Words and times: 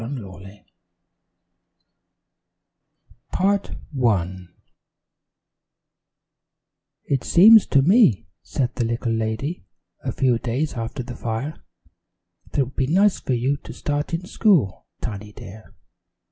XIX 0.01 0.09
TINY 0.15 0.25
HAS 3.33 3.69
MORE 3.93 4.15
ADVENTURES 4.31 4.47
"IT 7.05 7.23
seems 7.23 7.67
to 7.67 7.83
me," 7.83 8.25
said 8.41 8.73
the 8.73 8.83
little 8.83 9.11
lady, 9.13 9.63
a 10.03 10.11
few 10.11 10.39
days 10.39 10.73
after 10.73 11.03
the 11.03 11.15
fire, 11.15 11.63
"that 12.49 12.57
it 12.57 12.63
would 12.63 12.75
be 12.75 12.87
nice 12.87 13.19
for 13.19 13.33
you 13.33 13.57
to 13.57 13.73
start 13.73 14.11
in 14.11 14.25
school, 14.25 14.87
Tiny 15.01 15.31
dear. 15.33 15.75